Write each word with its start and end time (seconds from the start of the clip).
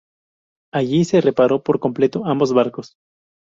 Allí 0.73 1.05
se 1.05 1.21
reparó 1.21 1.61
por 1.61 1.79
completo 1.79 2.25
ambos 2.25 2.53
barcos. 2.55 2.95